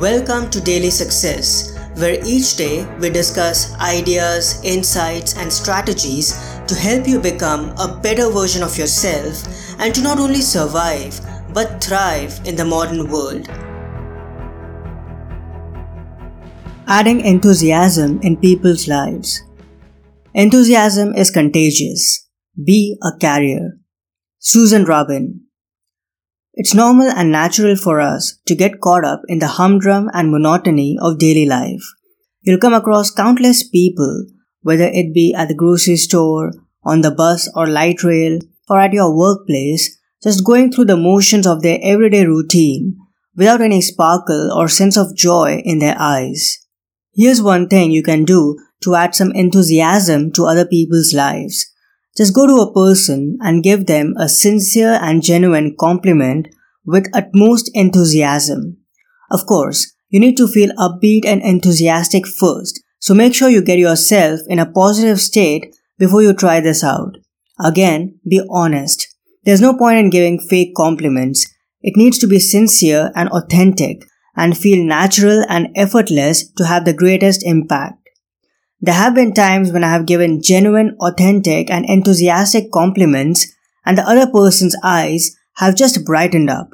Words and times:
Welcome 0.00 0.50
to 0.50 0.60
Daily 0.60 0.90
Success, 0.90 1.78
where 1.94 2.18
each 2.26 2.56
day 2.56 2.84
we 2.98 3.10
discuss 3.10 3.72
ideas, 3.74 4.60
insights, 4.64 5.36
and 5.36 5.52
strategies 5.52 6.32
to 6.66 6.74
help 6.74 7.06
you 7.06 7.20
become 7.20 7.72
a 7.78 8.00
better 8.02 8.28
version 8.28 8.64
of 8.64 8.76
yourself 8.76 9.46
and 9.78 9.94
to 9.94 10.02
not 10.02 10.18
only 10.18 10.40
survive 10.40 11.20
but 11.54 11.82
thrive 11.82 12.40
in 12.44 12.56
the 12.56 12.64
modern 12.64 13.08
world. 13.08 13.48
Adding 16.88 17.20
enthusiasm 17.20 18.18
in 18.20 18.36
people's 18.36 18.88
lives. 18.88 19.44
Enthusiasm 20.34 21.14
is 21.14 21.30
contagious. 21.30 22.28
Be 22.56 22.98
a 23.00 23.16
carrier. 23.20 23.78
Susan 24.40 24.86
Rabin. 24.86 25.42
It's 26.56 26.74
normal 26.74 27.08
and 27.08 27.32
natural 27.32 27.74
for 27.74 28.00
us 28.00 28.38
to 28.46 28.54
get 28.54 28.80
caught 28.80 29.04
up 29.04 29.22
in 29.26 29.40
the 29.40 29.48
humdrum 29.48 30.08
and 30.12 30.30
monotony 30.30 30.96
of 31.00 31.18
daily 31.18 31.46
life. 31.46 31.82
You'll 32.42 32.60
come 32.60 32.74
across 32.74 33.10
countless 33.10 33.68
people, 33.68 34.26
whether 34.62 34.84
it 34.84 35.12
be 35.12 35.34
at 35.34 35.48
the 35.48 35.54
grocery 35.54 35.96
store, 35.96 36.52
on 36.84 37.00
the 37.00 37.10
bus 37.10 37.50
or 37.56 37.66
light 37.66 38.04
rail, 38.04 38.38
or 38.68 38.78
at 38.80 38.92
your 38.92 39.16
workplace, 39.16 39.98
just 40.22 40.44
going 40.44 40.70
through 40.70 40.84
the 40.84 40.96
motions 40.96 41.46
of 41.46 41.62
their 41.62 41.78
everyday 41.82 42.24
routine 42.24 42.96
without 43.34 43.60
any 43.60 43.80
sparkle 43.80 44.52
or 44.52 44.68
sense 44.68 44.96
of 44.96 45.16
joy 45.16 45.60
in 45.64 45.80
their 45.80 45.96
eyes. 45.98 46.58
Here's 47.14 47.42
one 47.42 47.68
thing 47.68 47.90
you 47.90 48.02
can 48.02 48.24
do 48.24 48.58
to 48.84 48.94
add 48.94 49.14
some 49.14 49.32
enthusiasm 49.32 50.30
to 50.32 50.46
other 50.46 50.66
people's 50.66 51.12
lives. 51.12 51.70
Just 52.16 52.34
go 52.34 52.46
to 52.46 52.62
a 52.62 52.72
person 52.72 53.38
and 53.40 53.62
give 53.62 53.86
them 53.86 54.14
a 54.16 54.28
sincere 54.28 54.98
and 55.02 55.22
genuine 55.22 55.74
compliment 55.78 56.48
with 56.86 57.08
utmost 57.12 57.70
enthusiasm. 57.74 58.78
Of 59.30 59.46
course, 59.46 59.92
you 60.10 60.20
need 60.20 60.36
to 60.36 60.46
feel 60.46 60.70
upbeat 60.78 61.26
and 61.26 61.42
enthusiastic 61.42 62.26
first, 62.26 62.80
so 63.00 63.14
make 63.14 63.34
sure 63.34 63.48
you 63.48 63.62
get 63.62 63.78
yourself 63.78 64.40
in 64.48 64.60
a 64.60 64.70
positive 64.70 65.20
state 65.20 65.74
before 65.98 66.22
you 66.22 66.32
try 66.32 66.60
this 66.60 66.84
out. 66.84 67.16
Again, 67.58 68.20
be 68.28 68.40
honest. 68.48 69.08
There's 69.42 69.60
no 69.60 69.76
point 69.76 69.98
in 69.98 70.10
giving 70.10 70.38
fake 70.38 70.74
compliments. 70.76 71.46
It 71.82 71.96
needs 71.96 72.18
to 72.18 72.26
be 72.28 72.38
sincere 72.38 73.10
and 73.14 73.28
authentic 73.30 74.04
and 74.36 74.56
feel 74.56 74.84
natural 74.84 75.44
and 75.48 75.68
effortless 75.74 76.50
to 76.52 76.66
have 76.66 76.84
the 76.84 76.92
greatest 76.92 77.44
impact. 77.44 78.03
There 78.84 78.92
have 78.92 79.14
been 79.14 79.32
times 79.32 79.72
when 79.72 79.82
I 79.82 79.90
have 79.92 80.04
given 80.04 80.42
genuine, 80.42 80.94
authentic, 81.00 81.70
and 81.70 81.86
enthusiastic 81.86 82.70
compliments, 82.70 83.50
and 83.86 83.96
the 83.96 84.06
other 84.06 84.30
person's 84.30 84.76
eyes 84.84 85.34
have 85.54 85.74
just 85.74 86.04
brightened 86.04 86.50
up. 86.50 86.68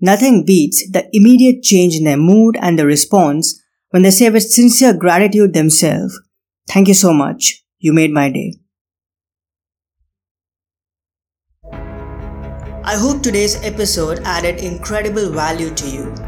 Nothing 0.00 0.44
beats 0.46 0.88
the 0.88 1.08
immediate 1.12 1.64
change 1.64 1.96
in 1.96 2.04
their 2.04 2.16
mood 2.16 2.56
and 2.60 2.78
the 2.78 2.86
response 2.86 3.60
when 3.90 4.02
they 4.02 4.12
say 4.12 4.30
with 4.30 4.44
sincere 4.44 4.94
gratitude 4.94 5.52
themselves, 5.52 6.20
Thank 6.68 6.86
you 6.86 6.94
so 6.94 7.12
much. 7.12 7.64
You 7.80 7.92
made 7.92 8.12
my 8.12 8.30
day. 8.30 8.54
I 12.84 12.94
hope 12.94 13.20
today's 13.20 13.56
episode 13.64 14.20
added 14.22 14.58
incredible 14.58 15.28
value 15.30 15.74
to 15.74 15.90
you. 15.90 16.27